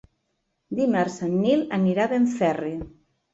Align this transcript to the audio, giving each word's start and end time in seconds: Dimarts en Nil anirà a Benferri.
Dimarts 0.79 1.17
en 1.27 1.35
Nil 1.43 1.61
anirà 1.79 2.09
a 2.09 2.11
Benferri. 2.15 2.73